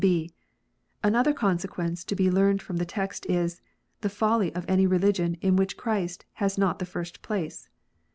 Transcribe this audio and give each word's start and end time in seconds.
(b) 0.01 0.31
Another 1.03 1.31
consequence 1.31 2.03
to 2.05 2.15
be 2.15 2.31
learned 2.31 2.59
from 2.59 2.77
the 2.77 2.87
text 2.87 3.23
is, 3.27 3.61
the 4.01 4.09
folly 4.09 4.51
of 4.55 4.65
any 4.67 4.87
religion 4.87 5.35
in 5.41 5.55
which 5.55 5.77
Christ 5.77 6.25
has 6.41 6.57
not 6.57 6.79
the 6.79 6.87
first 6.89 7.21
place. 7.21 7.69